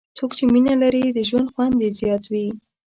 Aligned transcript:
څوک 0.17 0.31
چې 0.37 0.43
مینه 0.53 0.73
لري، 0.83 1.05
د 1.09 1.19
ژوند 1.29 1.47
خوند 1.53 1.77
یې 1.83 1.89
زیات 1.99 2.23
وي. 2.31 2.47